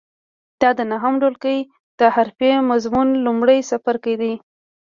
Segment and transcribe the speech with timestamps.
[0.61, 1.57] دا د نهم ټولګي
[1.99, 4.33] د حرفې مضمون لومړی څپرکی دی.